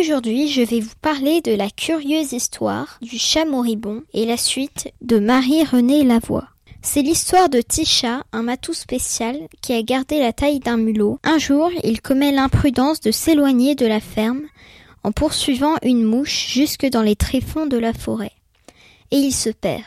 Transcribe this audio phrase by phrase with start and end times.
[0.00, 4.90] Aujourd'hui, je vais vous parler de la curieuse histoire du chat moribond et la suite
[5.02, 6.48] de Marie-Renée Lavoie.
[6.80, 11.18] C'est l'histoire de Tisha, un matou spécial qui a gardé la taille d'un mulot.
[11.22, 14.40] Un jour, il commet l'imprudence de s'éloigner de la ferme
[15.04, 18.32] en poursuivant une mouche jusque dans les tréfonds de la forêt.
[19.10, 19.84] Et il se perd.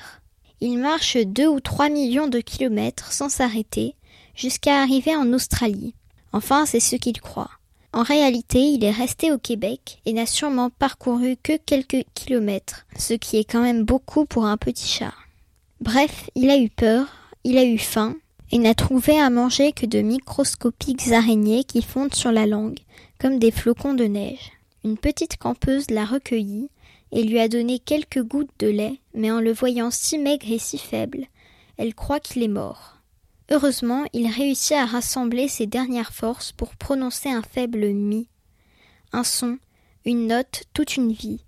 [0.62, 3.96] Il marche deux ou trois millions de kilomètres sans s'arrêter
[4.36, 5.96] jusqu'à arriver en Australie.
[6.34, 7.50] Enfin, c'est ce qu'il croit.
[7.94, 13.14] En réalité, il est resté au Québec et n'a sûrement parcouru que quelques kilomètres, ce
[13.14, 15.14] qui est quand même beaucoup pour un petit chat.
[15.80, 17.06] Bref, il a eu peur,
[17.44, 18.16] il a eu faim,
[18.52, 22.80] et n'a trouvé à manger que de microscopiques araignées qui fondent sur la langue,
[23.20, 24.52] comme des flocons de neige.
[24.84, 26.70] Une petite campeuse l'a recueilli
[27.12, 30.60] et lui a donné quelques gouttes de lait, mais en le voyant si maigre et
[30.60, 31.26] si faible,
[31.78, 32.98] elle croit qu'il est mort.
[33.52, 38.28] Heureusement, il réussit à rassembler ses dernières forces pour prononcer un faible mi,
[39.12, 39.58] un son,
[40.06, 41.44] une note, toute une vie,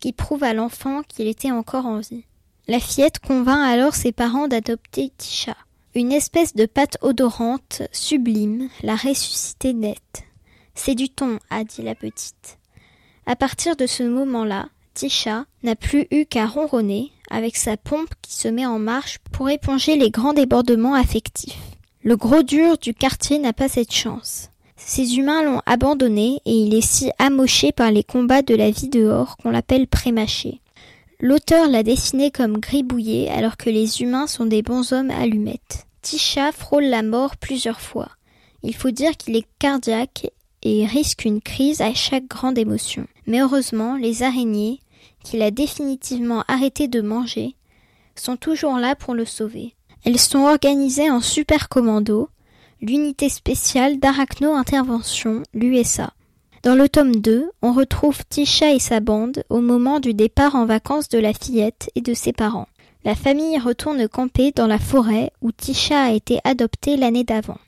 [0.00, 2.24] qui prouve à l'enfant qu'il était encore en vie.
[2.66, 5.56] La fillette convainc alors ses parents d'adopter Tisha.
[5.94, 10.24] Une espèce de pâte odorante, sublime, la ressuscité nette.
[10.74, 12.58] C'est du thon, a dit la petite.
[13.26, 18.34] À partir de ce moment-là, Tisha n'a plus eu qu'à ronronner avec sa pompe qui
[18.34, 21.58] se met en marche pour éponger les grands débordements affectifs.
[22.02, 24.50] Le gros dur du quartier n'a pas cette chance.
[24.76, 28.88] Ces humains l'ont abandonné et il est si amoché par les combats de la vie
[28.88, 30.60] dehors qu'on l'appelle prémâché.
[31.20, 35.86] L'auteur l'a dessiné comme gribouillé alors que les humains sont des bons hommes allumettes.
[36.02, 38.08] Tisha frôle la mort plusieurs fois.
[38.62, 40.30] Il faut dire qu'il est cardiaque
[40.62, 43.06] et risque une crise à chaque grande émotion.
[43.26, 44.80] Mais heureusement, les araignées,
[45.24, 47.54] qu'il a définitivement arrêté de manger,
[48.14, 49.74] sont toujours là pour le sauver.
[50.04, 52.28] Elles sont organisées en super commando,
[52.80, 56.12] l'unité spéciale d'Arachno Intervention, l'USA.
[56.62, 60.66] Dans le tome 2, on retrouve Tisha et sa bande au moment du départ en
[60.66, 62.68] vacances de la fillette et de ses parents.
[63.04, 67.58] La famille retourne camper dans la forêt où Tisha a été adoptée l'année d'avant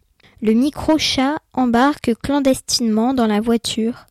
[0.43, 4.07] le micro-chat embarque clandestinement dans la voiture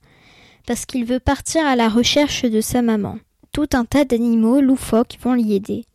[0.69, 3.17] parce qu'il veut partir à la recherche de sa maman.
[3.51, 5.85] Tout un tas d'animaux loufoques vont l'y aider.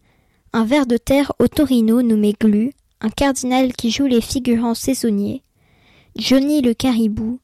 [0.53, 5.43] Un ver de terre au Torino nommé Glu, un cardinal qui joue les figurants saisonniers,
[6.17, 7.39] Johnny le caribou,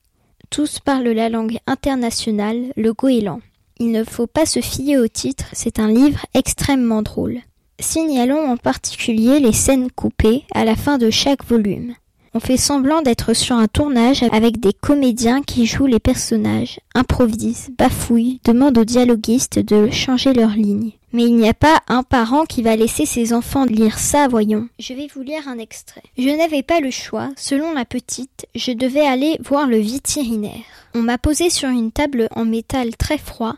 [0.51, 3.43] tous parlent la langue internationale, le goéland.
[3.79, 7.39] Il ne faut pas se fier au titre, c'est un livre extrêmement drôle.
[7.79, 11.95] Signalons en particulier les scènes coupées à la fin de chaque volume.
[12.33, 17.71] On fait semblant d'être sur un tournage avec des comédiens qui jouent les personnages, improvisent,
[17.77, 20.93] bafouillent, demandent aux dialoguistes de changer leur ligne.
[21.13, 24.69] Mais il n'y a pas un parent qui va laisser ses enfants lire ça, voyons.
[24.79, 26.05] Je vais vous lire un extrait.
[26.17, 27.31] Je n'avais pas le choix.
[27.37, 30.63] Selon la petite, je devais aller voir le vétérinaire.
[30.95, 33.57] On m'a posé sur une table en métal très froid,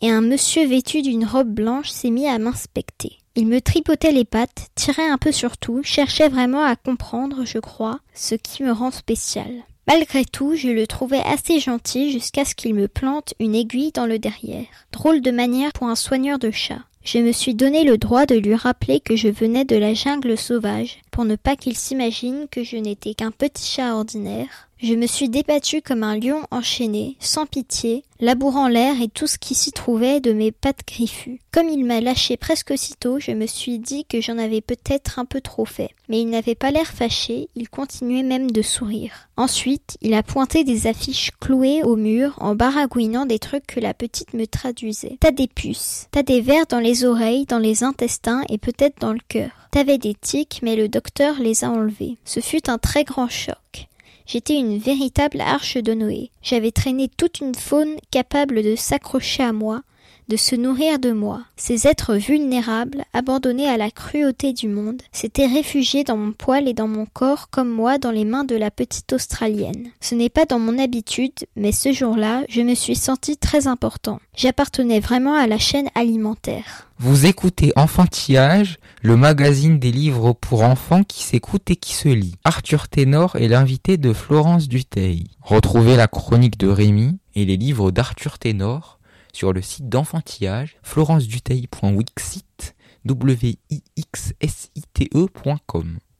[0.00, 3.18] et un monsieur vêtu d'une robe blanche s'est mis à m'inspecter.
[3.38, 7.58] Il me tripotait les pattes, tirait un peu sur tout, cherchait vraiment à comprendre, je
[7.58, 9.50] crois, ce qui me rend spécial.
[9.86, 14.06] Malgré tout, je le trouvais assez gentil jusqu'à ce qu'il me plante une aiguille dans
[14.06, 14.64] le derrière.
[14.90, 16.80] Drôle de manière pour un soigneur de chat.
[17.04, 20.38] Je me suis donné le droit de lui rappeler que je venais de la jungle
[20.38, 25.06] sauvage, pour ne pas qu'il s'imagine que je n'étais qu'un petit chat ordinaire, je me
[25.06, 29.72] suis débattu comme un lion enchaîné, sans pitié, labourant l'air et tout ce qui s'y
[29.72, 31.40] trouvait de mes pattes griffues.
[31.50, 35.24] Comme il m'a lâché presque aussitôt, je me suis dit que j'en avais peut-être un
[35.24, 35.90] peu trop fait.
[36.08, 39.28] Mais il n'avait pas l'air fâché, il continuait même de sourire.
[39.38, 43.94] Ensuite, il a pointé des affiches clouées au mur en baragouinant des trucs que la
[43.94, 45.16] petite me traduisait.
[45.20, 49.12] T'as des puces, t'as des vers dans les oreilles, dans les intestins et peut-être dans
[49.12, 49.50] le cœur.
[49.70, 52.16] T'avais des tics, mais le docteur les a enlevés.
[52.24, 53.88] Ce fut un très grand choc.
[54.26, 56.30] J'étais une véritable arche de Noé.
[56.42, 59.82] J'avais traîné toute une faune capable de s'accrocher à moi,
[60.28, 61.42] de se nourrir de moi.
[61.56, 66.74] Ces êtres vulnérables, abandonnés à la cruauté du monde, s'étaient réfugiés dans mon poil et
[66.74, 69.88] dans mon corps comme moi dans les mains de la petite Australienne.
[70.00, 74.20] Ce n'est pas dans mon habitude, mais ce jour-là, je me suis senti très important.
[74.36, 76.88] J'appartenais vraiment à la chaîne alimentaire.
[76.98, 82.34] Vous écoutez Enfantillage, le magazine des livres pour enfants qui s'écoute et qui se lit.
[82.44, 85.26] Arthur Ténor est l'invité de Florence Duteil.
[85.42, 88.98] Retrouvez la chronique de Rémi et les livres d'Arthur Ténor
[89.36, 92.74] sur le site d'enfantillage florenceduteil.wixit
[93.04, 93.58] w